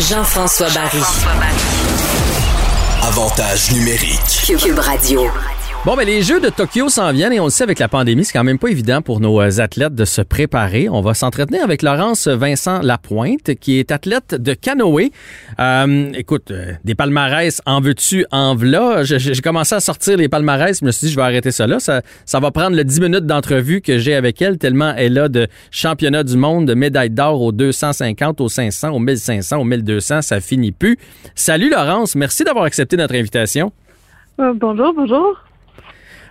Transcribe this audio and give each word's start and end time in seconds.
Jean-François 0.00 0.70
Barry. 0.70 1.02
Avantage 3.02 3.70
numérique. 3.72 4.56
Cube 4.58 4.78
Radio. 4.78 5.30
Bon, 5.86 5.96
mais 5.96 6.04
les 6.04 6.20
Jeux 6.20 6.40
de 6.40 6.50
Tokyo 6.50 6.90
s'en 6.90 7.10
viennent 7.10 7.32
et 7.32 7.40
on 7.40 7.44
le 7.44 7.50
sait 7.50 7.62
avec 7.62 7.78
la 7.78 7.88
pandémie, 7.88 8.22
c'est 8.22 8.34
quand 8.34 8.44
même 8.44 8.58
pas 8.58 8.68
évident 8.68 9.00
pour 9.00 9.18
nos 9.18 9.40
euh, 9.40 9.60
athlètes 9.60 9.94
de 9.94 10.04
se 10.04 10.20
préparer. 10.20 10.90
On 10.90 11.00
va 11.00 11.14
s'entretenir 11.14 11.64
avec 11.64 11.80
Laurence 11.80 12.28
Vincent 12.28 12.82
Lapointe, 12.82 13.54
qui 13.54 13.78
est 13.78 13.90
athlète 13.90 14.34
de 14.34 14.52
canoë. 14.52 15.10
Euh, 15.58 16.12
écoute, 16.12 16.50
euh, 16.50 16.74
des 16.84 16.94
palmarès, 16.94 17.62
en 17.64 17.80
veux-tu, 17.80 18.26
en 18.30 18.54
v'là? 18.54 19.04
J'ai 19.04 19.40
commencé 19.40 19.74
à 19.74 19.80
sortir 19.80 20.18
les 20.18 20.28
palmarès, 20.28 20.80
je 20.80 20.84
me 20.84 20.90
suis 20.90 21.06
dit, 21.06 21.12
je 21.14 21.16
vais 21.16 21.22
arrêter 21.22 21.50
ça. 21.50 21.66
Ça, 21.78 22.02
ça 22.26 22.40
va 22.40 22.50
prendre 22.50 22.76
le 22.76 22.84
10 22.84 23.00
minutes 23.00 23.24
d'entrevue 23.24 23.80
que 23.80 23.96
j'ai 23.96 24.14
avec 24.14 24.42
elle, 24.42 24.58
tellement 24.58 24.92
elle 24.98 25.16
a 25.16 25.30
de 25.30 25.48
championnat 25.70 26.24
du 26.24 26.36
monde, 26.36 26.66
de 26.66 26.74
médailles 26.74 27.08
d'or 27.08 27.40
aux 27.40 27.52
250, 27.52 28.42
aux 28.42 28.50
500, 28.50 28.90
aux 28.90 28.98
1500, 28.98 29.56
aux 29.56 29.64
1200, 29.64 30.20
ça 30.20 30.40
finit 30.42 30.72
plus. 30.72 30.98
Salut 31.34 31.70
Laurence, 31.70 32.16
merci 32.16 32.44
d'avoir 32.44 32.66
accepté 32.66 32.98
notre 32.98 33.14
invitation. 33.14 33.72
bonjour, 34.36 34.92
bonjour. 34.92 35.49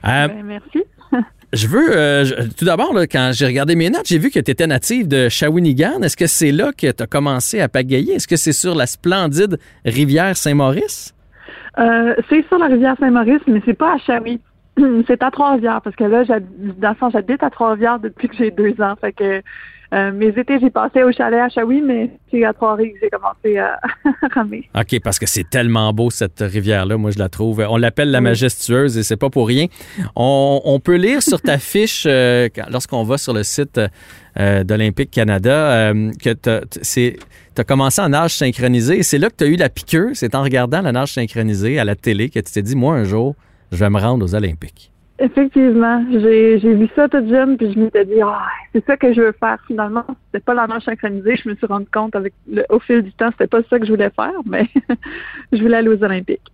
Euh, 0.05 0.27
Ben, 0.27 0.44
merci. 0.44 0.84
Je 1.52 1.67
veux, 1.67 1.98
euh, 1.98 2.26
je- 2.26 2.35
tout 2.55 2.63
d'abord, 2.63 2.94
quand 3.12 3.31
j'ai 3.34 3.48
regardé 3.48 3.76
mes 3.76 3.89
notes, 3.89 4.05
j'ai 4.05 4.20
vu 4.20 4.30
que 4.30 4.39
tu 4.39 4.52
étais 4.52 4.67
native 4.67 5.08
de 5.08 5.30
Shawinigan. 5.30 6.02
Est-ce 6.03 6.16
que 6.16 6.27
c'est 6.27 6.52
là 6.52 6.72
que 6.72 6.91
tu 6.91 7.02
as 7.03 7.08
commencé 7.08 7.59
à 7.59 7.67
pagayer? 7.67 8.13
Est-ce 8.13 8.27
que 8.27 8.35
c'est 8.35 8.52
sur 8.53 8.75
la 8.75 8.85
splendide 8.85 9.58
rivière 9.84 10.38
Saint-Maurice? 10.38 11.16
Euh, 11.80 12.13
c'est 12.30 12.45
sur 12.49 12.59
la 12.59 12.67
rivière 12.67 12.95
Saint-Maurice, 12.99 13.41
mais 13.48 13.63
c'est 13.66 13.73
pas 13.73 13.95
à 13.95 13.98
Chaoui. 13.98 14.39
c'est 15.08 15.23
à 15.23 15.31
Trois-Rivières, 15.31 15.81
parce 15.81 15.95
que 15.95 16.03
là, 16.03 16.23
dans 16.77 16.89
le 16.89 16.95
fond, 16.95 17.09
j'habite 17.09 17.41
à 17.41 17.50
Trois-Rivières 17.50 18.00
depuis 18.00 18.27
que 18.30 18.36
j'ai 18.38 18.52
deux 18.52 18.80
ans. 18.80 18.94
Fait 19.02 19.11
que 19.13 19.41
euh, 19.91 20.11
mes 20.11 20.27
étés, 20.27 20.59
j'ai 20.59 20.70
passé 20.70 21.02
au 21.03 21.11
chalet 21.11 21.39
à 21.39 21.49
Chaoui, 21.49 21.81
mais 21.81 22.11
c'est 22.30 22.43
à 22.43 22.53
Trois-Rivières 22.53 22.93
que 22.93 22.99
j'ai 23.02 23.09
commencé 23.09 23.57
à 23.57 23.80
ramer. 24.34 24.70
OK, 24.75 24.99
parce 25.03 25.17
que 25.17 25.25
c'est 25.25 25.50
tellement 25.50 25.91
beau, 25.94 26.11
cette 26.11 26.39
rivière-là. 26.41 26.97
Moi, 26.97 27.11
je 27.11 27.17
la 27.17 27.30
trouve. 27.30 27.66
On 27.67 27.77
l'appelle 27.77 28.11
la 28.11 28.22
majestueuse 28.22 28.97
et 28.97 29.03
c'est 29.03 29.17
pas 29.17 29.30
pour 29.30 29.47
rien. 29.47 29.66
On, 30.16 30.61
on 30.64 30.80
peut 30.80 30.95
lire 30.95 31.23
sur 31.23 31.41
ta 31.41 31.58
fiche, 31.58 32.05
euh, 32.08 32.49
lorsqu'on 32.69 33.03
va 33.03 33.17
sur 33.17 33.33
le 33.33 33.44
site 33.44 33.80
euh, 34.39 34.64
d'Olympique 34.64 35.09
Canada, 35.09 35.92
euh, 35.92 36.11
que 36.23 36.33
tu 36.33 37.17
as 37.58 37.64
commencé 37.64 38.02
en 38.02 38.09
nage 38.09 38.36
synchronisé 38.36 38.99
et 38.99 39.03
c'est 39.03 39.17
là 39.17 39.30
que 39.30 39.36
tu 39.38 39.44
as 39.45 39.47
eu 39.47 39.55
la 39.55 39.69
piqûre. 39.69 40.11
C'est 40.14 40.36
en 40.36 40.44
regardant 40.44 40.81
la 40.81 40.92
nage 40.92 41.14
synchronisée 41.14 41.80
à 41.80 41.83
la 41.83 41.95
télé 41.95 42.30
que 42.30 42.39
tu 42.39 42.52
t'es 42.52 42.61
dit, 42.61 42.75
moi, 42.75 42.94
un 42.94 43.05
jour, 43.05 43.36
je 43.71 43.77
vais 43.77 43.89
me 43.89 43.99
rendre 43.99 44.23
aux 44.23 44.36
Olympiques. 44.36 44.92
Effectivement, 45.22 46.06
j'ai 46.12 46.58
vu 46.58 46.88
ça 46.95 47.09
toute 47.09 47.28
jeune, 47.28 47.58
puis 47.58 47.73
je 47.73 47.80
m'étais 47.80 48.06
dit, 48.06 48.22
ah, 48.23 48.48
c'est 48.73 48.86
ça 48.86 48.95
que 48.95 49.14
je 49.14 49.20
veux 49.20 49.36
faire. 49.38 49.58
Finalement, 49.67 50.06
c'était 50.28 50.44
pas 50.44 50.53
la 50.53 50.66
nage 50.66 50.84
synchronisée. 50.84 51.36
Je 51.44 51.50
me 51.50 51.56
suis 51.56 51.67
rendu 51.67 51.88
compte 51.94 52.16
avec 52.16 52.34
le, 52.50 52.64
au 52.70 52.80
fil 52.80 53.02
du 53.02 53.11
temps, 53.11 53.30
c'était 53.31 53.48
pas 53.48 53.59
ça 53.70 53.80
que 53.80 53.86
je 53.86 53.92
voulais 53.92 54.11
faire, 54.16 54.39
mais 54.45 54.67
je 55.52 55.61
voulais 55.61 55.78
aller 55.78 55.89
aux 55.89 56.02
Olympiques. 56.03 56.50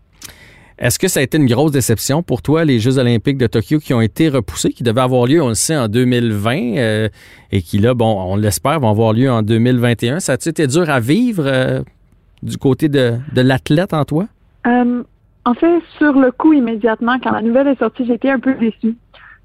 Est-ce 0.79 0.97
que 0.97 1.07
ça 1.07 1.19
a 1.19 1.23
été 1.23 1.37
une 1.37 1.45
grosse 1.45 1.71
déception 1.71 2.23
pour 2.23 2.41
toi, 2.41 2.65
les 2.65 2.79
Jeux 2.79 2.97
olympiques 2.97 3.37
de 3.37 3.47
Tokyo 3.47 3.79
qui 3.79 3.93
ont 3.93 4.01
été 4.01 4.27
repoussés, 4.29 4.71
qui 4.71 4.83
devaient 4.83 5.01
avoir 5.01 5.25
lieu, 5.25 5.41
on 5.41 5.49
le 5.49 5.53
sait, 5.53 5.77
en 5.77 5.87
2020 5.87 6.77
euh, 6.77 7.09
et 7.51 7.61
qui, 7.61 7.77
là, 7.77 7.93
bon, 7.93 8.33
on 8.33 8.35
l'espère, 8.35 8.79
vont 8.79 8.89
avoir 8.89 9.13
lieu 9.13 9.31
en 9.31 9.41
2021? 9.41 10.19
Ça 10.19 10.33
a-tu 10.33 10.49
été 10.49 10.67
dur 10.67 10.89
à 10.89 10.99
vivre 10.99 11.45
euh, 11.45 11.81
du 12.43 12.57
côté 12.57 12.89
de, 12.89 13.13
de 13.33 13.41
l'athlète 13.41 13.93
en 13.93 14.03
toi? 14.03 14.27
Euh, 14.67 15.03
en 15.45 15.53
fait, 15.53 15.81
sur 15.97 16.13
le 16.13 16.31
coup, 16.31 16.53
immédiatement, 16.53 17.17
quand 17.23 17.31
la 17.31 17.41
nouvelle 17.41 17.67
est 17.67 17.79
sortie, 17.79 18.05
j'étais 18.05 18.31
un 18.31 18.39
peu 18.39 18.53
déçue. 18.55 18.95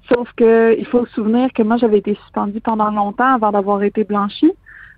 Sauf 0.09 0.31
que 0.35 0.75
il 0.77 0.85
faut 0.87 1.05
se 1.05 1.13
souvenir 1.13 1.53
que 1.53 1.61
moi, 1.63 1.77
j'avais 1.77 1.99
été 1.99 2.15
suspendue 2.15 2.59
pendant 2.59 2.89
longtemps 2.89 3.35
avant 3.35 3.51
d'avoir 3.51 3.83
été 3.83 4.03
blanchie. 4.03 4.51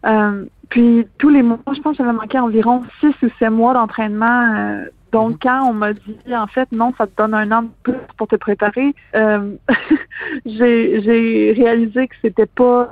Euh, 0.06 0.46
puis 0.70 1.08
tous 1.18 1.30
les 1.30 1.44
mois, 1.44 1.60
je 1.74 1.82
pense 1.82 1.98
que 1.98 2.04
j'avais 2.04 2.16
manqué 2.16 2.40
environ 2.40 2.84
six 3.00 3.14
ou 3.22 3.30
sept 3.38 3.50
mois 3.50 3.74
d'entraînement. 3.74 4.56
Euh, 4.56 4.86
donc 5.12 5.44
quand 5.44 5.70
on 5.70 5.74
m'a 5.74 5.94
dit 5.94 6.18
en 6.36 6.48
fait 6.48 6.72
non, 6.72 6.94
ça 6.98 7.06
te 7.06 7.16
donne 7.16 7.34
un 7.36 7.52
an 7.52 7.62
de 7.64 7.70
plus 7.84 8.00
pour 8.18 8.28
te 8.28 8.36
préparer, 8.36 8.96
euh, 9.16 9.56
j'ai 10.46 11.54
réalisé 11.56 12.08
que 12.08 12.16
c'était 12.22 12.48
pas 12.48 12.92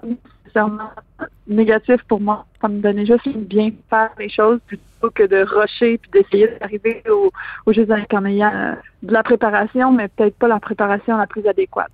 nécessairement 0.51 0.91
négatif 1.47 2.01
pour 2.07 2.19
moi. 2.19 2.45
Ça 2.61 2.67
me 2.67 2.79
donnait 2.79 3.05
juste 3.05 3.25
une 3.25 3.43
bien 3.43 3.71
faire 3.89 4.11
les 4.19 4.29
choses 4.29 4.59
plutôt 4.67 5.09
que 5.13 5.23
de 5.23 5.43
rusher 5.43 5.97
puis 5.97 6.11
d'essayer 6.11 6.47
d'arriver 6.59 7.03
au, 7.09 7.31
aux 7.65 7.73
Jeux 7.73 7.89
olympiques 7.89 8.13
en 8.13 8.25
ayant 8.25 8.53
euh, 8.53 8.73
de 9.03 9.13
la 9.13 9.23
préparation, 9.23 9.91
mais 9.91 10.07
peut-être 10.07 10.37
pas 10.37 10.47
la 10.47 10.59
préparation 10.59 11.17
la 11.17 11.27
plus 11.27 11.45
adéquate. 11.47 11.91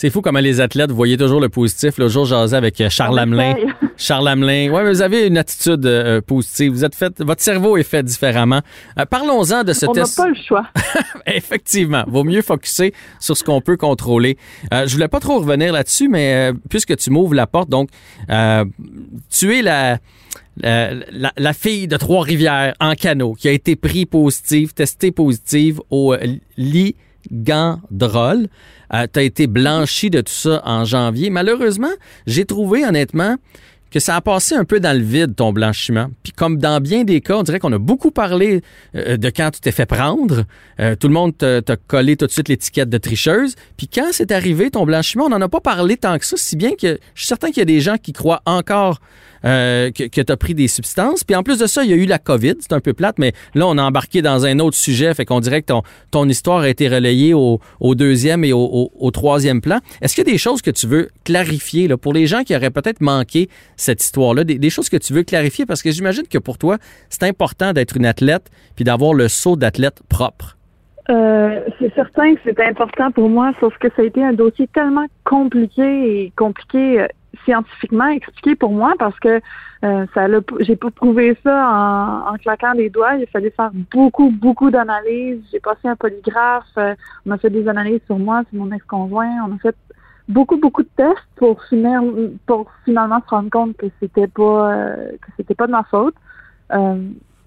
C'est 0.00 0.10
fou 0.10 0.20
comment 0.22 0.38
les 0.38 0.60
athlètes, 0.60 0.92
voyez 0.92 1.16
toujours 1.16 1.40
le 1.40 1.48
positif. 1.48 1.98
Le 1.98 2.06
jour, 2.06 2.24
j'asais 2.24 2.56
avec 2.56 2.80
euh, 2.80 2.88
Charles 2.88 3.18
Hamelin. 3.18 3.56
Charles 3.96 4.28
Hamelin. 4.28 4.70
Ouais, 4.70 4.84
mais 4.84 4.90
vous 4.90 5.02
avez 5.02 5.26
une 5.26 5.36
attitude 5.36 5.84
euh, 5.86 6.20
positive. 6.20 6.70
Vous 6.70 6.84
êtes 6.84 6.94
fait, 6.94 7.20
votre 7.20 7.42
cerveau 7.42 7.76
est 7.76 7.82
fait 7.82 8.04
différemment. 8.04 8.60
Euh, 8.96 9.04
Parlons-en 9.06 9.64
de 9.64 9.72
ce 9.72 9.86
On 9.86 9.92
n'a 9.94 10.02
test. 10.02 10.16
pas 10.16 10.28
le 10.28 10.36
choix. 10.36 10.68
Effectivement, 11.26 12.04
vaut 12.06 12.22
mieux 12.22 12.42
focuser 12.42 12.94
sur 13.18 13.36
ce 13.36 13.42
qu'on 13.42 13.60
peut 13.60 13.76
contrôler. 13.76 14.38
Euh, 14.72 14.86
je 14.86 14.92
voulais 14.94 15.08
pas 15.08 15.18
trop 15.18 15.40
revenir 15.40 15.72
là-dessus, 15.72 16.08
mais 16.08 16.52
euh, 16.52 16.52
puisque 16.70 16.96
tu 16.96 17.10
m'ouvres 17.10 17.34
la 17.34 17.48
porte, 17.48 17.68
donc 17.68 17.88
euh, 18.30 18.64
tu 19.36 19.52
es 19.58 19.62
la, 19.62 19.98
la, 20.58 20.94
la- 21.10 21.32
la 21.36 21.52
fille 21.52 21.88
de 21.88 21.96
Trois-Rivières 21.96 22.74
en 22.78 22.94
canot 22.94 23.32
qui 23.32 23.48
a 23.48 23.52
été 23.52 23.74
pris 23.74 24.06
positive, 24.06 24.74
testée 24.74 25.10
positive 25.10 25.80
au 25.90 26.14
euh, 26.14 26.18
ligandrol. 27.30 28.48
Euh, 28.94 29.06
tu 29.12 29.20
été 29.20 29.46
blanchi 29.46 30.10
de 30.10 30.20
tout 30.20 30.32
ça 30.32 30.62
en 30.64 30.84
janvier. 30.84 31.30
Malheureusement, 31.30 31.92
j'ai 32.26 32.44
trouvé 32.44 32.86
honnêtement 32.86 33.36
que 33.90 34.00
ça 34.00 34.16
a 34.16 34.20
passé 34.20 34.54
un 34.54 34.64
peu 34.64 34.80
dans 34.80 34.96
le 34.96 35.02
vide, 35.02 35.34
ton 35.34 35.52
blanchiment. 35.52 36.08
Puis 36.22 36.32
comme 36.32 36.58
dans 36.58 36.80
bien 36.80 37.04
des 37.04 37.20
cas, 37.20 37.36
on 37.36 37.42
dirait 37.42 37.58
qu'on 37.58 37.72
a 37.72 37.78
beaucoup 37.78 38.10
parlé 38.10 38.62
euh, 38.94 39.16
de 39.16 39.30
quand 39.30 39.50
tu 39.50 39.60
t'es 39.60 39.72
fait 39.72 39.86
prendre. 39.86 40.44
Euh, 40.78 40.94
tout 40.94 41.08
le 41.08 41.14
monde 41.14 41.36
t'a 41.36 41.76
collé 41.86 42.16
tout 42.16 42.26
de 42.26 42.30
suite 42.30 42.48
l'étiquette 42.48 42.90
de 42.90 42.98
tricheuse. 42.98 43.54
Puis 43.76 43.88
quand 43.88 44.08
c'est 44.12 44.30
arrivé, 44.30 44.70
ton 44.70 44.84
blanchiment, 44.84 45.24
on 45.24 45.30
n'en 45.30 45.40
a 45.40 45.48
pas 45.48 45.60
parlé 45.60 45.96
tant 45.96 46.18
que 46.18 46.26
ça, 46.26 46.36
si 46.36 46.56
bien 46.56 46.72
que 46.72 46.98
je 47.14 47.20
suis 47.20 47.26
certain 47.26 47.48
qu'il 47.48 47.58
y 47.58 47.62
a 47.62 47.66
des 47.66 47.80
gens 47.80 47.96
qui 47.96 48.12
croient 48.12 48.42
encore 48.44 49.00
euh, 49.44 49.90
que, 49.90 50.20
tu 50.20 50.32
as 50.32 50.36
pris 50.36 50.54
des 50.54 50.68
substances. 50.68 51.24
Puis 51.24 51.36
en 51.36 51.42
plus 51.42 51.58
de 51.58 51.66
ça, 51.66 51.84
il 51.84 51.90
y 51.90 51.92
a 51.92 51.96
eu 51.96 52.06
la 52.06 52.18
COVID. 52.18 52.54
C'est 52.60 52.72
un 52.72 52.80
peu 52.80 52.92
plate, 52.92 53.18
mais 53.18 53.32
là, 53.54 53.66
on 53.66 53.78
a 53.78 53.82
embarqué 53.82 54.22
dans 54.22 54.46
un 54.46 54.58
autre 54.58 54.76
sujet. 54.76 55.12
Fait 55.14 55.24
qu'on 55.24 55.40
dirait 55.40 55.62
que 55.62 55.66
ton, 55.66 55.82
ton 56.10 56.28
histoire 56.28 56.60
a 56.60 56.68
été 56.68 56.88
relayée 56.88 57.34
au, 57.34 57.60
deuxième 57.94 58.44
et 58.44 58.52
au, 58.52 59.10
troisième 59.12 59.60
plan. 59.60 59.78
Est-ce 60.00 60.14
qu'il 60.14 60.26
y 60.26 60.30
a 60.30 60.32
des 60.32 60.38
choses 60.38 60.62
que 60.62 60.70
tu 60.70 60.86
veux 60.86 61.08
clarifier 61.24 61.88
là, 61.88 61.96
pour 61.96 62.12
les 62.12 62.26
gens 62.26 62.42
qui 62.44 62.54
auraient 62.54 62.70
peut-être 62.70 63.00
manqué 63.00 63.48
cette 63.76 64.02
histoire-là? 64.02 64.44
Des, 64.44 64.58
des 64.58 64.70
choses 64.70 64.88
que 64.88 64.96
tu 64.96 65.12
veux 65.12 65.22
clarifier? 65.22 65.66
Parce 65.66 65.82
que 65.82 65.90
j'imagine 65.90 66.26
que 66.28 66.38
pour 66.38 66.58
toi, 66.58 66.78
c'est 67.10 67.24
important 67.24 67.72
d'être 67.72 67.96
une 67.96 68.06
athlète 68.06 68.50
puis 68.76 68.84
d'avoir 68.84 69.14
le 69.14 69.28
saut 69.28 69.56
d'athlète 69.56 70.02
propre. 70.08 70.58
Euh, 71.10 71.60
c'est 71.78 71.92
certain 71.94 72.34
que 72.34 72.40
c'est 72.44 72.60
important 72.60 73.10
pour 73.10 73.30
moi, 73.30 73.52
sauf 73.60 73.76
que 73.78 73.88
ça 73.96 74.02
a 74.02 74.04
été 74.04 74.22
un 74.22 74.34
dossier 74.34 74.66
tellement 74.68 75.06
compliqué 75.24 75.82
et 75.82 76.32
compliqué 76.36 77.00
euh, 77.00 77.06
scientifiquement 77.44 78.08
expliqué 78.08 78.56
pour 78.56 78.70
moi 78.72 78.94
parce 78.98 79.18
que 79.20 79.40
euh, 79.84 80.06
ça 80.14 80.26
j'ai 80.60 80.76
pas 80.76 80.90
prouvé 80.90 81.36
ça 81.44 81.70
en, 81.70 82.34
en 82.34 82.36
claquant 82.38 82.72
les 82.72 82.90
doigts. 82.90 83.14
Il 83.16 83.26
fallu 83.28 83.50
faire 83.50 83.70
beaucoup, 83.90 84.30
beaucoup 84.30 84.70
d'analyses. 84.70 85.42
J'ai 85.52 85.60
passé 85.60 85.88
un 85.88 85.96
polygraphe. 85.96 86.64
euh, 86.78 86.94
on 87.26 87.30
a 87.30 87.38
fait 87.38 87.50
des 87.50 87.68
analyses 87.68 88.00
sur 88.06 88.18
moi, 88.18 88.42
sur 88.50 88.58
mon 88.58 88.72
ex-conjoint. 88.72 89.46
On 89.46 89.54
a 89.54 89.58
fait 89.58 89.76
beaucoup, 90.28 90.56
beaucoup 90.58 90.82
de 90.82 90.88
tests 90.96 91.28
pour 91.36 91.62
finir, 91.64 92.02
pour 92.46 92.70
finalement 92.84 93.20
se 93.24 93.28
rendre 93.28 93.50
compte 93.50 93.76
que 93.76 93.86
c'était 94.00 94.26
pas 94.26 94.72
euh, 94.72 95.12
que 95.12 95.28
c'était 95.36 95.54
pas 95.54 95.66
de 95.66 95.72
ma 95.72 95.84
faute. 95.84 96.14
Euh, 96.72 96.96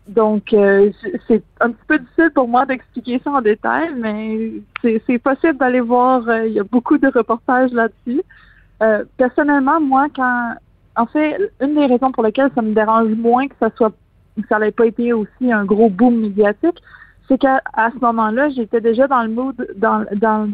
donc, 0.07 0.51
euh, 0.53 0.91
c'est 1.27 1.43
un 1.59 1.71
petit 1.71 1.85
peu 1.87 1.99
difficile 1.99 2.31
pour 2.33 2.47
moi 2.47 2.65
d'expliquer 2.65 3.21
ça 3.23 3.31
en 3.31 3.41
détail, 3.41 3.93
mais 3.95 4.51
c'est 4.81 5.01
c'est 5.05 5.19
possible 5.19 5.57
d'aller 5.57 5.79
voir. 5.79 6.27
euh, 6.27 6.47
il 6.47 6.53
y 6.53 6.59
a 6.59 6.63
beaucoup 6.63 6.97
de 6.97 7.07
reportages 7.07 7.71
là-dessus. 7.71 8.21
Euh, 8.81 9.03
personnellement, 9.17 9.79
moi, 9.79 10.07
quand, 10.15 10.53
en 10.95 11.05
fait, 11.05 11.51
une 11.61 11.75
des 11.75 11.85
raisons 11.85 12.11
pour 12.11 12.23
lesquelles 12.23 12.51
ça 12.55 12.61
me 12.61 12.73
dérange 12.73 13.09
moins 13.09 13.47
que 13.47 13.55
ça 13.59 13.69
soit, 13.75 13.93
que 14.35 14.47
ça 14.47 14.59
n'ait 14.59 14.71
pas 14.71 14.87
été 14.87 15.13
aussi 15.13 15.51
un 15.51 15.65
gros 15.65 15.89
boom 15.89 16.19
médiatique, 16.19 16.81
c'est 17.27 17.37
qu'à 17.37 17.61
à 17.73 17.91
ce 17.91 17.99
moment-là, 17.99 18.49
j'étais 18.49 18.81
déjà 18.81 19.07
dans 19.07 19.23
le 19.23 19.29
mood, 19.29 19.55
dans, 19.77 20.05
dans 20.15 20.49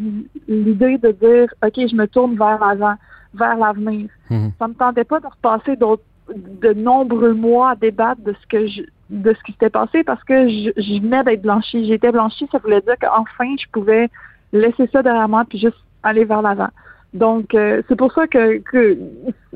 l'idée 0.48 0.98
de 0.98 1.12
dire, 1.12 1.54
ok, 1.66 1.74
je 1.76 1.96
me 1.96 2.06
tourne 2.06 2.36
vers 2.36 2.60
l'avant, 2.60 2.96
vers 3.34 3.58
l'avenir. 3.58 4.10
Mhm. 4.30 4.52
Ça 4.60 4.68
me 4.68 4.74
tentait 4.74 5.04
pas 5.04 5.20
de 5.20 5.28
repasser 5.28 5.76
d'autres 5.76 6.04
de 6.36 6.74
nombreux 6.74 7.34
mois 7.34 7.72
à 7.72 7.76
débattre 7.76 8.22
de 8.22 8.34
ce 8.34 8.48
que 8.48 8.68
je 8.68 8.82
de 9.10 9.34
ce 9.34 9.42
qui 9.44 9.54
s'était 9.54 9.70
passé 9.70 10.04
parce 10.04 10.22
que 10.26 10.50
je, 10.50 10.72
je 10.76 11.02
venais 11.02 11.24
d'être 11.24 11.42
blanchie. 11.42 11.88
J'étais 11.88 12.12
blanchie, 12.12 12.46
ça 12.52 12.58
voulait 12.58 12.82
dire 12.82 12.96
qu'enfin 13.00 13.56
je 13.58 13.66
pouvais 13.72 14.10
laisser 14.52 14.90
ça 14.92 15.02
derrière 15.02 15.30
moi 15.30 15.46
puis 15.48 15.58
juste 15.58 15.78
aller 16.04 16.26
vers 16.26 16.42
l'avant. 16.42 16.68
Donc 17.14 17.54
euh, 17.54 17.82
c'est 17.88 17.96
pour 17.96 18.12
ça 18.14 18.28
que, 18.28 18.60
que 18.60 18.98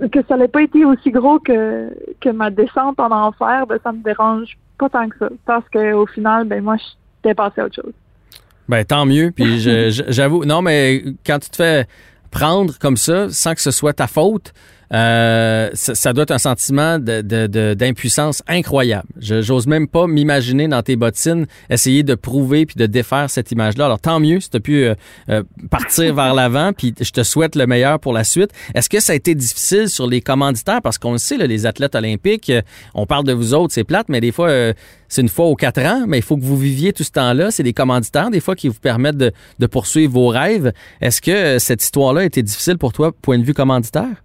que 0.08 0.20
ça 0.28 0.38
n'ait 0.38 0.48
pas 0.48 0.62
été 0.62 0.86
aussi 0.86 1.12
gros 1.12 1.40
que 1.40 1.90
que 2.20 2.30
ma 2.30 2.50
descente 2.50 3.00
en 3.00 3.12
enfer, 3.12 3.68
ben 3.68 3.78
ça 3.84 3.92
me 3.92 4.02
dérange 4.04 4.58
pas 4.78 4.90
tant 4.90 5.10
que 5.10 5.18
ça 5.20 5.30
parce 5.46 5.68
que 5.70 5.94
au 5.94 6.06
final 6.06 6.46
ben 6.46 6.64
moi 6.64 6.78
j'étais 6.78 7.36
passée 7.36 7.62
à 7.62 7.66
autre 7.66 7.76
chose. 7.76 7.94
Ben 8.70 8.86
tant 8.86 9.06
mieux. 9.06 9.32
Puis 9.32 9.60
j'avoue, 9.90 10.46
non, 10.46 10.62
mais 10.62 11.04
quand 11.26 11.40
tu 11.40 11.50
te 11.50 11.58
fais 11.58 11.88
prendre 12.32 12.80
comme 12.80 12.98
ça, 12.98 13.30
sans 13.30 13.54
que 13.54 13.62
ce 13.62 13.72
soit 13.72 13.94
ta 13.94 14.08
faute, 14.08 14.54
euh, 14.94 15.70
ça, 15.74 16.14
doit 16.14 16.24
être 16.24 16.32
un 16.32 16.38
sentiment 16.38 17.00
d'impuissance 17.00 18.44
incroyable. 18.48 19.08
J'ose 19.20 19.68
même 19.68 19.88
pas 19.88 20.08
m'imaginer 20.08 20.68
dans 20.68 20.82
tes 20.82 20.96
bottines 20.96 21.46
essayer 21.70 22.04
de 22.04 22.16
prouver 22.16 22.66
puis 22.66 22.76
de 22.76 22.86
défaire 22.86 23.30
cette 23.30 23.52
image-là. 23.52 23.86
Alors 23.86 24.00
tant 24.00 24.20
mieux 24.20 24.40
si 24.40 24.50
tu 24.50 24.58
as 24.58 24.60
pu 24.60 24.84
euh, 24.84 24.96
euh, 25.30 25.44
partir 25.70 26.14
vers 26.16 26.34
l'avant, 26.34 26.72
puis 26.74 26.94
je 27.00 27.12
te 27.12 27.24
souhaite 27.24 27.56
le 27.56 27.68
meilleur 27.68 28.00
pour 28.00 28.14
la 28.14 28.24
suite. 28.24 28.52
Est-ce 28.76 28.90
que 28.90 29.00
ça 29.00 29.14
a 29.14 29.16
été 29.16 29.34
difficile 29.34 29.88
sur 29.88 30.08
les 30.08 30.22
commanditaires? 30.22 30.82
Parce 30.82 30.98
qu'on 30.98 31.14
le 31.14 31.18
sait, 31.18 31.38
les 31.38 31.66
athlètes 31.66 31.96
olympiques, 31.96 32.52
on 32.94 33.06
parle 33.06 33.26
de 33.26 33.34
vous 33.34 33.54
autres, 33.54 33.74
c'est 33.74 33.84
plate, 33.84 34.10
mais 34.10 34.20
des 34.20 34.32
fois, 34.32 34.50
c'est 35.08 35.22
une 35.22 35.30
fois 35.30 35.46
aux 35.46 35.56
quatre 35.56 35.82
ans, 35.82 36.06
mais 36.08 36.18
il 36.18 36.24
faut 36.24 36.38
que 36.38 36.44
vous 36.44 36.58
viviez 36.58 36.94
tout 36.94 37.04
ce 37.04 37.12
temps-là. 37.12 37.52
C'est 37.52 37.64
des 37.64 37.74
commanditaires, 37.74 38.30
des 38.30 38.40
fois, 38.40 38.56
qui 38.56 38.68
vous 38.68 38.80
permettent 38.80 39.18
de, 39.18 39.32
de 39.60 39.66
poursuivre 39.68 40.14
vos 40.14 40.28
rêves. 40.28 40.72
Est-ce 41.02 41.22
que 41.22 41.60
cette 41.60 41.84
histoire-là 41.84 42.22
a 42.22 42.26
été 42.26 42.42
difficile 42.44 42.78
pour 42.78 42.94
toi, 42.94 43.12
point 43.12 43.38
de 43.38 43.44
vue 43.44 43.54
commanditaire? 43.54 44.24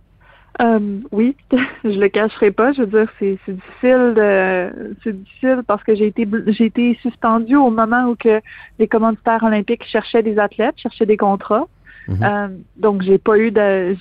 Euh, 0.61 0.99
oui, 1.13 1.37
je 1.85 1.99
le 1.99 2.09
cacherai 2.09 2.51
pas. 2.51 2.73
Je 2.73 2.83
veux 2.83 2.87
dire, 2.87 3.13
c'est 3.19 3.39
difficile 3.47 4.15
de, 4.17 4.97
c'est 5.03 5.13
difficile 5.13 5.63
parce 5.67 5.83
que 5.85 5.95
j'ai 5.95 6.07
été 6.07 6.27
j'ai 6.47 6.65
été 6.65 6.99
suspendue 7.03 7.57
au 7.57 7.71
moment 7.71 8.07
où 8.07 8.17
que 8.17 8.41
les 8.79 8.89
commanditaires 8.89 9.43
olympiques 9.43 9.85
cherchaient 9.85 10.23
des 10.23 10.39
athlètes, 10.39 10.75
cherchaient 10.79 11.07
des 11.07 11.17
contrats. 11.17 11.67
Mhm. 12.09 12.23
euh, 12.23 12.49
donc 12.77 13.03
j'ai 13.03 13.19
pas 13.19 13.37
eu 13.37 13.51
de 13.51 13.97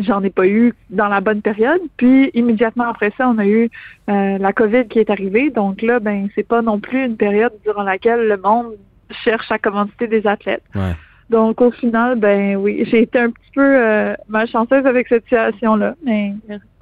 j'en 0.00 0.20
ai 0.24 0.30
pas 0.30 0.48
eu 0.48 0.74
dans 0.90 1.08
la 1.08 1.20
bonne 1.20 1.42
période. 1.42 1.80
Puis 1.96 2.30
immédiatement 2.34 2.88
après 2.88 3.12
ça, 3.16 3.28
on 3.28 3.38
a 3.38 3.46
eu 3.46 3.70
euh, 4.10 4.38
la 4.38 4.52
COVID 4.52 4.88
qui 4.88 4.98
est 4.98 5.10
arrivée. 5.10 5.50
Donc 5.50 5.80
là, 5.80 6.00
ben 6.00 6.28
c'est 6.34 6.46
pas 6.46 6.60
non 6.60 6.80
plus 6.80 7.04
une 7.04 7.16
période 7.16 7.52
durant 7.64 7.84
laquelle 7.84 8.26
le 8.26 8.36
monde 8.36 8.74
cherche 9.24 9.50
à 9.52 9.58
commanditer 9.58 10.08
des 10.08 10.26
athlètes. 10.26 10.64
Ouais. 10.74 10.94
Donc 11.30 11.60
au 11.60 11.70
final, 11.70 12.18
ben 12.18 12.56
oui, 12.56 12.84
j'ai 12.88 13.02
été 13.02 13.18
un 13.18 13.30
petit 13.30 13.50
peu 13.54 13.64
euh, 13.64 14.14
malchanceuse 14.28 14.86
avec 14.86 15.08
cette 15.08 15.24
situation-là, 15.24 15.94
mais 16.04 16.34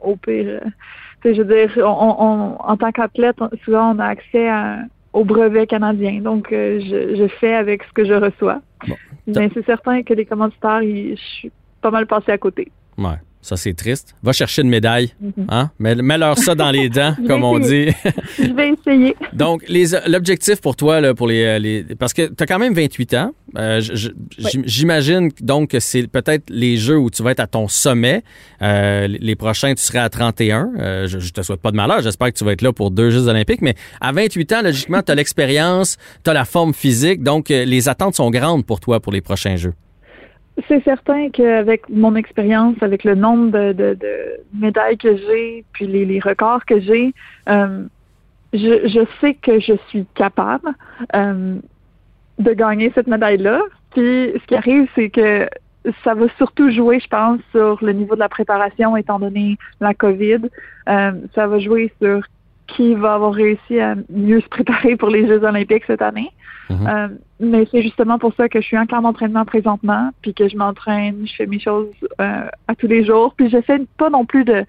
au 0.02 0.16
pire, 0.16 0.60
euh, 0.62 1.34
je 1.34 1.40
veux 1.40 1.54
dire, 1.54 1.72
on, 1.78 2.56
en 2.58 2.76
tant 2.76 2.92
qu'athlète, 2.92 3.36
souvent 3.64 3.94
on 3.94 3.98
a 3.98 4.06
accès 4.06 4.50
au 5.14 5.24
brevet 5.24 5.66
canadien, 5.66 6.20
donc 6.20 6.52
euh, 6.52 6.80
je, 6.80 7.16
je, 7.16 7.28
fais 7.28 7.54
avec 7.54 7.84
ce 7.84 7.92
que 7.92 8.04
je 8.04 8.12
reçois. 8.12 8.60
mais 9.26 9.50
c'est 9.54 9.64
certain 9.64 10.02
que 10.02 10.12
les 10.12 10.26
commanditaires, 10.26 10.82
je 10.82 11.14
suis 11.14 11.52
pas 11.80 11.90
mal 11.90 12.06
passé 12.06 12.32
à 12.32 12.38
côté. 12.38 12.70
Ouais. 12.98 13.18
Ça, 13.44 13.58
c'est 13.58 13.74
triste. 13.74 14.14
Va 14.22 14.32
chercher 14.32 14.62
une 14.62 14.70
médaille. 14.70 15.12
Mhm. 15.20 15.46
hein? 15.50 15.70
Mets-leur 15.78 16.38
ça 16.38 16.54
dans 16.54 16.70
les 16.70 16.88
dents, 16.88 17.14
comme 17.28 17.44
on 17.44 17.58
dit. 17.58 17.90
je 18.38 18.54
vais 18.54 18.70
essayer. 18.70 19.14
Donc, 19.34 19.62
l'objectif 20.06 20.62
pour 20.62 20.76
toi, 20.76 21.02
là, 21.02 21.12
pour 21.12 21.28
les, 21.28 21.58
les 21.60 21.84
parce 21.98 22.14
que 22.14 22.22
tu 22.22 22.42
as 22.42 22.46
quand 22.46 22.58
même 22.58 22.72
28 22.72 23.12
ans. 23.14 23.32
Euh, 23.58 23.82
j'imagine 24.64 25.30
donc 25.42 25.70
que 25.72 25.78
c'est 25.78 26.06
peut-être 26.06 26.44
les 26.48 26.78
jeux 26.78 26.96
où 26.96 27.10
tu 27.10 27.22
vas 27.22 27.32
être 27.32 27.40
à 27.40 27.46
ton 27.46 27.68
sommet. 27.68 28.22
Euh, 28.62 29.08
les 29.08 29.36
prochains, 29.36 29.74
tu 29.74 29.82
serais 29.82 29.98
à 29.98 30.08
31. 30.08 30.70
Euh, 30.78 31.06
je, 31.06 31.18
je 31.18 31.30
te 31.30 31.42
souhaite 31.42 31.60
pas 31.60 31.70
de 31.70 31.76
malheur. 31.76 32.00
J'espère 32.00 32.32
que 32.32 32.38
tu 32.38 32.44
vas 32.44 32.52
être 32.52 32.62
là 32.62 32.72
pour 32.72 32.90
deux 32.90 33.10
Jeux 33.10 33.28
olympiques. 33.28 33.60
Mais 33.60 33.74
à 34.00 34.12
28 34.12 34.52
ans, 34.54 34.62
logiquement, 34.62 35.02
tu 35.02 35.12
as 35.12 35.14
l'expérience, 35.16 35.98
tu 36.24 36.30
as 36.30 36.32
la 36.32 36.46
forme 36.46 36.72
physique. 36.72 37.22
Donc, 37.22 37.50
les 37.50 37.90
attentes 37.90 38.14
sont 38.14 38.30
grandes 38.30 38.64
pour 38.64 38.80
toi 38.80 39.00
pour 39.00 39.12
les 39.12 39.20
prochains 39.20 39.56
Jeux. 39.56 39.74
C'est 40.68 40.84
certain 40.84 41.30
qu'avec 41.30 41.88
mon 41.88 42.14
expérience, 42.14 42.76
avec 42.80 43.04
le 43.04 43.14
nombre 43.14 43.72
de, 43.72 43.96
médailles 44.52 44.96
que 44.96 45.16
j'ai, 45.16 45.64
puis 45.72 45.86
les, 45.86 46.20
records 46.20 46.64
que 46.64 46.80
j'ai, 46.80 47.12
euh, 47.48 47.84
je, 48.52 48.86
je, 48.86 49.00
sais 49.20 49.34
que 49.34 49.58
je 49.58 49.74
suis 49.88 50.06
capable 50.14 50.68
euh, 51.14 51.56
de 52.38 52.52
gagner 52.52 52.92
cette 52.94 53.08
médaille-là. 53.08 53.62
Puis 53.90 54.32
ce 54.34 54.46
qui 54.46 54.54
arrive, 54.54 54.88
c'est 54.94 55.10
que 55.10 55.48
ça 56.02 56.14
va 56.14 56.26
surtout 56.36 56.70
jouer, 56.70 57.00
je 57.00 57.08
pense, 57.08 57.40
sur 57.50 57.82
le 57.84 57.92
niveau 57.92 58.14
de 58.14 58.20
la 58.20 58.28
préparation, 58.28 58.96
étant 58.96 59.18
donné 59.18 59.58
la 59.80 59.92
COVID. 59.92 60.48
Euh, 60.88 61.12
ça 61.34 61.46
va 61.46 61.58
jouer 61.58 61.92
sur 62.00 62.22
qui 62.66 62.94
va 62.94 63.14
avoir 63.14 63.32
réussi 63.32 63.78
à 63.80 63.94
mieux 64.10 64.40
se 64.40 64.48
préparer 64.48 64.96
pour 64.96 65.10
les 65.10 65.26
Jeux 65.26 65.42
olympiques 65.44 65.84
cette 65.86 66.02
année. 66.02 66.30
Mhm. 66.70 66.86
Euh, 66.86 67.08
mais 67.40 67.66
c'est 67.70 67.82
justement 67.82 68.18
pour 68.18 68.34
ça 68.34 68.48
que 68.48 68.60
je 68.60 68.66
suis 68.66 68.78
en 68.78 68.86
camp 68.86 69.02
d'entraînement 69.02 69.44
présentement, 69.44 70.10
puis 70.22 70.32
que 70.32 70.48
je 70.48 70.56
m'entraîne, 70.56 71.26
je 71.26 71.34
fais 71.34 71.46
mes 71.46 71.60
choses 71.60 71.88
euh, 72.20 72.46
à 72.68 72.74
tous 72.74 72.86
les 72.86 73.04
jours, 73.04 73.34
puis 73.36 73.50
j'essaie 73.50 73.80
pas 73.98 74.10
non 74.10 74.24
plus 74.24 74.44
de 74.44 74.64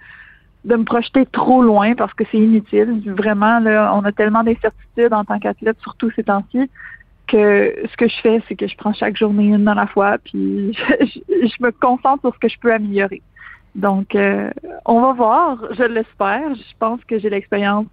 de 0.66 0.76
me 0.76 0.84
projeter 0.84 1.26
trop 1.28 1.62
loin 1.62 1.94
parce 1.94 2.14
que 2.14 2.24
c'est 2.32 2.40
inutile. 2.40 3.02
Vraiment, 3.06 3.60
là, 3.60 3.94
on 3.96 4.04
a 4.04 4.12
tellement 4.12 4.44
d'incertitudes 4.44 5.14
en 5.14 5.24
tant 5.24 5.40
qu'athlète, 5.40 5.78
surtout 5.82 6.10
ces 6.16 6.24
temps-ci, 6.24 6.70
que 7.28 7.76
ce 7.90 7.98
que 7.98 8.08
je 8.08 8.16
fais, 8.22 8.42
c'est 8.48 8.56
que 8.56 8.68
je 8.68 8.76
prends 8.76 8.94
chaque 8.94 9.16
journée 9.16 9.48
une 9.48 9.68
à 9.68 9.76
la 9.76 9.88
fois, 9.88 10.18
puis 10.24 10.76
je, 11.00 11.64
me 11.64 11.72
concentre 11.72 12.22
sur 12.22 12.34
ce 12.34 12.40
que 12.40 12.50
je 12.50 12.60
peux 12.60 12.74
améliorer. 12.74 13.22
Donc, 13.76 14.16
euh, 14.16 14.50
on 14.86 15.02
va 15.02 15.14
voir, 15.14 15.58
je 15.72 15.84
l'espère. 15.84 16.56
Je 16.56 16.74
pense 16.80 17.04
que 17.06 17.20
j'ai 17.20 17.30
l'expérience 17.30 17.86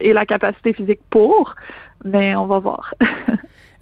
et 0.00 0.12
la 0.12 0.26
capacité 0.26 0.72
physique 0.74 1.00
pour, 1.10 1.54
mais 2.04 2.36
on 2.36 2.46
va 2.46 2.58
voir. 2.58 2.94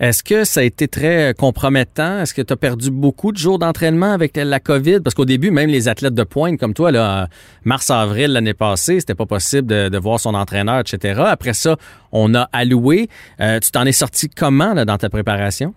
Est-ce 0.00 0.24
que 0.24 0.42
ça 0.42 0.60
a 0.60 0.62
été 0.64 0.88
très 0.88 1.32
compromettant? 1.38 2.20
Est-ce 2.20 2.34
que 2.34 2.42
tu 2.42 2.52
as 2.52 2.56
perdu 2.56 2.90
beaucoup 2.90 3.30
de 3.30 3.36
jours 3.36 3.60
d'entraînement 3.60 4.12
avec 4.12 4.36
la 4.36 4.58
COVID? 4.58 5.00
Parce 5.00 5.14
qu'au 5.14 5.24
début, 5.24 5.52
même 5.52 5.70
les 5.70 5.86
athlètes 5.86 6.14
de 6.14 6.24
pointe 6.24 6.58
comme 6.58 6.74
toi, 6.74 6.90
là, 6.90 7.28
mars-avril 7.64 8.32
l'année 8.32 8.54
passée, 8.54 8.98
c'était 8.98 9.14
pas 9.14 9.26
possible 9.26 9.68
de, 9.68 9.98
voir 9.98 10.18
son 10.18 10.34
entraîneur, 10.34 10.80
etc. 10.80 11.22
Après 11.24 11.52
ça, 11.52 11.76
on 12.10 12.34
a 12.34 12.48
alloué. 12.52 13.08
Euh, 13.40 13.60
tu 13.60 13.70
t'en 13.70 13.84
es 13.84 13.92
sorti 13.92 14.28
comment 14.28 14.74
dans 14.74 14.98
ta 14.98 15.08
préparation? 15.08 15.72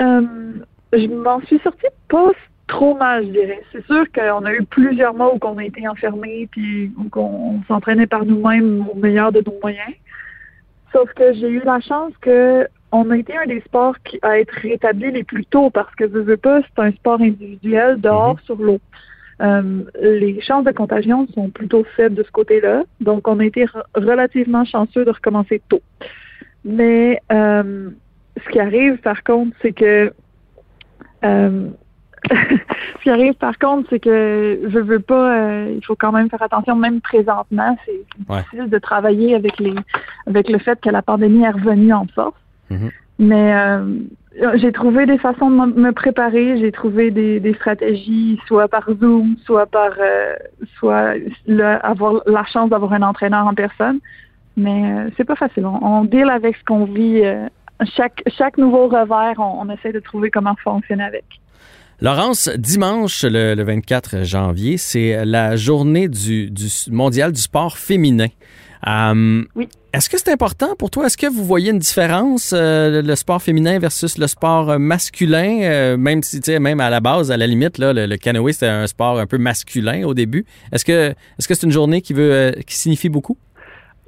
Euh, 0.00 0.22
je 0.94 1.06
m'en 1.06 1.42
suis 1.42 1.58
sorti 1.58 1.86
pas 2.08 2.30
trop 2.70 2.94
mal, 2.94 3.26
je 3.26 3.30
dirais. 3.32 3.62
C'est 3.72 3.84
sûr 3.86 4.04
qu'on 4.12 4.44
a 4.44 4.52
eu 4.54 4.64
plusieurs 4.64 5.12
mois 5.12 5.34
où 5.34 5.38
on 5.42 5.58
a 5.58 5.64
été 5.64 5.86
enfermés 5.88 6.48
puis 6.52 6.92
où 6.96 7.08
on 7.18 7.60
s'entraînait 7.66 8.06
par 8.06 8.24
nous-mêmes 8.24 8.86
au 8.88 8.94
meilleur 8.94 9.32
de 9.32 9.42
nos 9.44 9.58
moyens. 9.60 9.92
Sauf 10.92 11.12
que 11.14 11.32
j'ai 11.34 11.48
eu 11.48 11.62
la 11.64 11.80
chance 11.80 12.12
que 12.20 12.66
on 12.92 13.10
a 13.10 13.16
été 13.16 13.36
un 13.36 13.46
des 13.46 13.60
sports 13.60 13.96
qui 14.04 14.18
a 14.22 14.38
été 14.38 14.52
rétabli 14.60 15.10
les 15.10 15.24
plus 15.24 15.44
tôt 15.46 15.70
parce 15.70 15.94
que 15.96 16.08
je 16.08 16.18
veux 16.18 16.36
pas, 16.36 16.60
c'est 16.62 16.82
un 16.82 16.92
sport 16.92 17.20
individuel 17.20 18.00
dehors 18.00 18.34
mhm. 18.34 18.44
sur 18.44 18.56
l'eau. 18.56 18.80
Euh, 19.40 19.82
les 20.00 20.40
chances 20.40 20.64
de 20.64 20.72
contagion 20.72 21.26
sont 21.34 21.50
plutôt 21.50 21.84
faibles 21.96 22.14
de 22.14 22.22
ce 22.22 22.30
côté-là, 22.30 22.82
donc 23.00 23.26
on 23.26 23.38
a 23.40 23.44
été 23.44 23.64
relativement 23.94 24.64
chanceux 24.64 25.04
de 25.04 25.10
recommencer 25.10 25.62
tôt. 25.68 25.82
Mais 26.64 27.20
euh, 27.32 27.90
ce 28.44 28.50
qui 28.50 28.60
arrive 28.60 28.98
par 28.98 29.22
contre, 29.22 29.56
c'est 29.62 29.72
que 29.72 30.12
euh, 31.24 31.68
ce 32.98 33.02
qui 33.02 33.10
arrive 33.10 33.34
par 33.34 33.58
contre, 33.58 33.88
c'est 33.90 34.00
que 34.00 34.60
je 34.68 34.78
veux 34.78 35.00
pas, 35.00 35.34
euh, 35.34 35.74
il 35.74 35.84
faut 35.84 35.96
quand 35.96 36.12
même 36.12 36.30
faire 36.30 36.42
attention, 36.42 36.76
même 36.76 37.00
présentement, 37.00 37.76
c'est 37.84 38.04
difficile 38.18 38.70
de 38.70 38.78
travailler 38.78 39.34
avec 39.34 39.58
les 39.58 39.74
avec 40.26 40.48
le 40.48 40.58
fait 40.58 40.80
que 40.80 40.90
la 40.90 41.02
pandémie 41.02 41.42
est 41.42 41.50
revenue 41.50 41.92
en 41.92 42.06
force. 42.06 42.36
Mm-hmm. 42.70 42.90
Mais 43.18 43.54
euh, 43.54 43.98
j'ai 44.54 44.72
trouvé 44.72 45.06
des 45.06 45.18
façons 45.18 45.50
de 45.50 45.78
me 45.78 45.92
préparer, 45.92 46.58
j'ai 46.58 46.72
trouvé 46.72 47.10
des, 47.10 47.40
des, 47.40 47.52
stratégies, 47.54 48.40
soit 48.46 48.68
par 48.68 48.88
Zoom, 49.00 49.36
soit 49.44 49.66
par 49.66 49.90
euh, 49.98 50.34
soit 50.78 51.14
avoir 51.82 52.22
la 52.26 52.44
chance 52.44 52.70
d'avoir 52.70 52.92
un 52.92 53.02
entraîneur 53.02 53.46
en 53.46 53.54
personne. 53.54 53.98
Mais 54.56 55.10
c'est 55.16 55.24
pas 55.24 55.36
facile. 55.36 55.66
On, 55.66 55.78
on, 55.82 56.04
deal 56.04 56.28
avec 56.30 56.56
ce 56.56 56.64
qu'on 56.64 56.84
vit. 56.84 57.22
chaque 57.96 58.22
chaque 58.28 58.56
nouveau 58.56 58.88
revers, 58.88 59.34
on, 59.38 59.62
on 59.62 59.70
essaie 59.70 59.92
de 59.92 60.00
trouver 60.00 60.30
comment 60.30 60.54
fonctionner 60.62 61.04
avec. 61.04 61.24
Laurence, 62.02 62.48
dimanche, 62.56 63.24
le, 63.24 63.62
24 63.62 64.24
janvier, 64.24 64.78
c'est 64.78 65.22
la 65.26 65.56
journée 65.56 66.08
du, 66.08 66.50
mondial 66.90 67.30
du 67.30 67.40
sport 67.42 67.76
féminin. 67.76 68.28
Euh, 68.86 69.44
oui. 69.54 69.68
Est-ce 69.92 70.08
que 70.08 70.16
c'est 70.16 70.32
important 70.32 70.76
pour 70.78 70.90
toi? 70.90 71.06
Est-ce 71.06 71.18
que 71.18 71.26
vous 71.26 71.44
voyez 71.44 71.72
une 71.72 71.78
différence, 71.78 72.54
euh, 72.56 73.02
le 73.02 73.16
sport 73.16 73.42
féminin 73.42 73.78
versus 73.78 74.16
le 74.16 74.28
sport 74.28 74.78
masculin? 74.78 75.60
Euh, 75.60 75.98
même 75.98 76.22
si, 76.22 76.40
tu 76.40 76.52
sais, 76.52 76.58
même 76.58 76.80
à 76.80 76.88
la 76.88 77.00
base, 77.00 77.30
à 77.30 77.36
la 77.36 77.46
limite, 77.46 77.76
là, 77.76 77.92
le, 77.92 78.16
canoë, 78.16 78.54
c'était 78.54 78.68
un 78.68 78.86
sport 78.86 79.18
un 79.18 79.26
peu 79.26 79.36
masculin 79.36 80.04
au 80.04 80.14
début. 80.14 80.46
Est-ce 80.72 80.86
que 80.86 81.10
est-ce 81.10 81.48
que 81.48 81.52
c'est 81.52 81.66
une 81.66 81.72
journée 81.72 82.00
qui 82.00 82.14
veut 82.14 82.54
qui 82.66 82.76
signifie 82.76 83.10
beaucoup? 83.10 83.36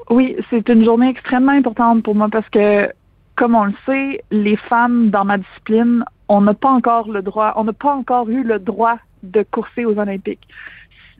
Oui, 0.08 0.34
c'est 0.48 0.66
une 0.70 0.82
journée 0.82 1.10
extrêmement 1.10 1.52
importante 1.52 2.04
pour 2.04 2.14
moi 2.14 2.28
parce 2.32 2.48
que, 2.48 2.88
comme 3.36 3.54
on 3.54 3.64
le 3.64 3.74
sait, 3.84 4.24
les 4.30 4.56
femmes 4.56 5.10
dans 5.10 5.26
ma 5.26 5.36
discipline 5.36 6.04
on 6.32 6.40
n'a 6.40 6.54
pas 6.54 6.70
encore 6.70 7.08
le 7.08 7.20
droit, 7.20 7.52
on 7.56 7.64
n'a 7.64 7.74
pas 7.74 7.94
encore 7.94 8.28
eu 8.30 8.42
le 8.42 8.58
droit 8.58 8.96
de 9.22 9.42
courser 9.42 9.84
aux 9.84 9.98
Olympiques. 9.98 10.48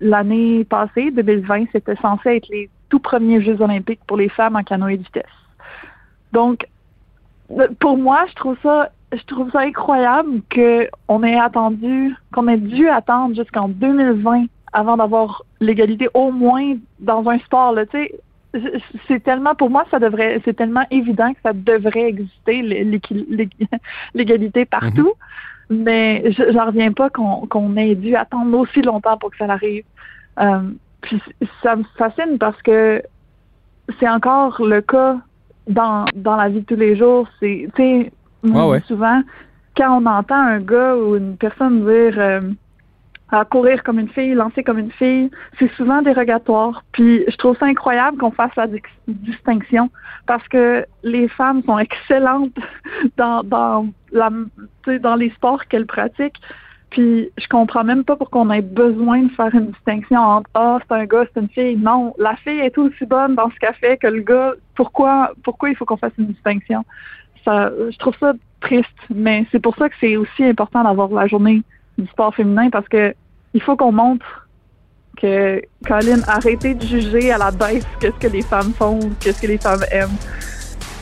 L'année 0.01 0.65
passée, 0.65 1.11
2020, 1.11 1.67
c'était 1.73 1.97
censé 1.97 2.37
être 2.37 2.49
les 2.49 2.71
tout 2.89 2.99
premiers 2.99 3.43
Jeux 3.43 3.61
olympiques 3.61 4.01
pour 4.07 4.17
les 4.17 4.31
femmes 4.31 4.57
en 4.57 4.63
canoë 4.63 4.97
vitesse. 4.97 5.25
Donc, 6.33 6.67
pour 7.79 7.99
moi, 7.99 8.25
je 8.31 8.35
trouve 8.35 8.57
ça, 8.63 8.91
je 9.13 9.23
trouve 9.25 9.51
ça 9.51 9.61
incroyable 9.61 10.41
qu'on 10.51 11.23
ait 11.23 11.39
attendu, 11.39 12.17
qu'on 12.33 12.49
ait 12.49 12.57
dû 12.57 12.89
attendre 12.89 13.37
jusqu'en 13.37 13.69
2020 13.69 14.47
avant 14.73 14.97
d'avoir 14.97 15.43
l'égalité 15.61 16.09
au 16.15 16.31
moins 16.31 16.75
dans 17.01 17.29
un 17.29 17.39
sport. 17.41 17.73
Là, 17.73 17.85
c'est 19.09 19.23
tellement 19.23 19.55
pour 19.55 19.71
moi 19.71 19.85
ça 19.91 19.99
devrait 19.99 20.41
c'est 20.45 20.55
tellement 20.55 20.85
évident 20.91 21.33
que 21.33 21.39
ça 21.43 21.53
devrait 21.53 22.09
exister 22.09 22.63
l'égalité 24.15 24.65
partout 24.67 25.15
mhm. 25.71 25.83
mais 25.83 26.33
j'en 26.53 26.67
reviens 26.67 26.93
pas 26.93 27.09
qu'on 27.11 27.77
ait 27.77 27.95
dû 27.95 28.15
attendre 28.15 28.57
aussi 28.59 28.83
longtemps 28.83 29.17
pour 29.17 29.31
que 29.31 29.39
ça 29.39 29.47
arrive 29.47 29.85
Euh, 30.39 30.63
puis 31.03 31.21
ça 31.63 31.77
me 31.77 31.85
fascine 31.99 32.39
parce 32.39 32.61
que 32.63 33.03
c'est 33.99 34.09
encore 34.09 34.63
le 34.63 34.81
cas 34.81 35.19
dans, 35.69 36.05
dans 36.15 36.37
la 36.37 36.49
vie 36.49 36.61
de 36.61 36.65
tous 36.65 36.77
les 36.77 36.97
jours. 36.97 37.29
C'est, 37.41 37.69
tu 37.75 37.83
sais, 37.83 38.13
souvent, 38.87 39.23
quand 39.77 40.01
on 40.01 40.07
entend 40.07 40.37
un 40.37 40.61
gars 40.61 40.97
ou 40.97 41.17
une 41.17 41.37
personne 41.37 41.81
dire 41.81 42.15
euh, 42.19 42.41
à 43.33 43.45
courir 43.47 43.83
comme 43.83 43.99
une 43.99 44.11
fille, 44.11 44.35
lancer 44.35 44.63
comme 44.63 44.79
une 44.79 44.93
fille, 44.93 45.31
c'est 45.59 45.73
souvent 45.73 46.03
dérogatoire. 46.03 46.85
Puis 46.93 47.25
je 47.27 47.37
trouve 47.37 47.57
ça 47.57 47.67
incroyable 47.67 48.19
qu'on 48.19 48.31
fasse 48.31 48.55
la 48.57 48.67
distinction 49.09 49.91
parce 50.27 50.47
que 50.49 50.85
les 51.03 51.29
femmes 51.29 51.63
sont 51.65 51.79
excellentes 51.79 52.55
dans, 53.17 53.43
dans, 53.43 53.89
la, 54.13 54.31
dans 55.01 55.17
les 55.17 55.31
sports 55.31 55.65
qu'elles 55.67 55.87
pratiquent. 55.87 56.41
Puis 56.91 57.31
je 57.39 57.49
comprends 57.49 57.85
même 57.85 58.05
pas 58.05 58.17
pourquoi 58.17 58.43
on 58.43 58.51
ait 58.51 58.61
besoin 58.61 59.23
de 59.23 59.31
faire 59.31 59.55
une 59.55 59.71
distinction 59.71 60.21
entre 60.21 60.51
ah 60.53 60.79
c'est 60.83 60.95
un 60.95 61.07
gars, 61.07 61.25
c'est 61.33 61.41
une 61.41 61.49
fille. 61.49 61.77
Non, 61.77 62.15
la 62.19 62.37
fille 62.37 62.61
est 62.61 62.77
aussi 62.77 63.07
bonne 63.07 63.35
dans 63.35 63.51
ce 63.51 63.57
qu'elle 63.57 63.75
fait 63.75 63.97
que 63.97 64.09
le 64.09 64.21
gars. 64.21 64.53
Pourquoi 64.75 65.33
pourquoi 65.43 65.71
il 65.71 65.77
faut 65.77 65.87
qu'on 65.87 65.97
fasse 65.97 66.13
une 66.19 66.27
distinction? 66.27 66.85
Ça, 67.47 67.71
je 67.91 67.97
trouve 67.99 68.15
ça 68.21 68.35
triste, 68.61 68.89
mais 69.13 69.47
c'est 69.51 69.59
pour 69.59 69.75
ça 69.77 69.89
que 69.89 69.95
c'est 70.01 70.17
aussi 70.17 70.45
important 70.45 70.85
d'avoir 70.85 71.09
la 71.09 71.27
journée 71.27 71.63
du 71.97 72.07
sport 72.09 72.35
féminin 72.35 72.69
parce 72.71 72.89
que 72.89 73.15
il 73.55 73.63
faut 73.63 73.77
qu'on 73.77 73.93
montre 73.93 74.49
que 75.21 75.61
Colin 75.87 76.21
arrêtez 76.27 76.75
de 76.75 76.87
juger 76.87 77.33
à 77.33 77.39
la 77.39 77.51
baisse 77.51 77.85
qu'est-ce 78.01 78.19
que 78.19 78.29
les 78.29 78.43
femmes 78.43 78.73
font, 78.77 78.99
qu'est-ce 79.21 79.41
que 79.41 79.47
les 79.47 79.59
femmes 79.59 79.85
aiment. 79.91 80.17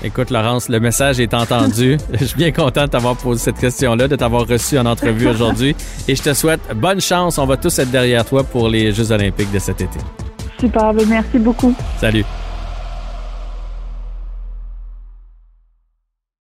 Écoute, 0.02 0.30
Laurence, 0.30 0.69
le 0.71 0.80
message 0.80 1.21
est 1.21 1.35
entendu. 1.35 1.99
je 2.12 2.25
suis 2.25 2.37
bien 2.37 2.52
content 2.52 2.85
de 2.85 2.90
t'avoir 2.90 3.16
posé 3.16 3.38
cette 3.38 3.59
question-là, 3.59 4.09
de 4.09 4.16
t'avoir 4.16 4.47
reçu 4.47 4.78
en 4.78 4.87
entrevue 4.87 5.28
aujourd'hui. 5.35 5.76
Et 6.09 6.16
je 6.16 6.23
te 6.23 6.33
souhaite 6.33 6.61
bonne 6.75 7.00
chance. 7.00 7.38
On 7.38 7.47
va 7.47 7.57
tous 7.57 7.78
être 7.78 7.90
derrière 7.90 8.25
toi 8.25 8.42
pour 8.42 8.69
les 8.69 8.92
Jeux 8.92 9.12
olympiques 9.12 9.52
de 9.52 9.59
cet 9.59 9.83
été. 9.83 9.99
Super, 10.59 10.95
ben, 10.95 11.07
merci 11.09 11.38
beaucoup. 11.38 11.75
Salut. 11.99 12.25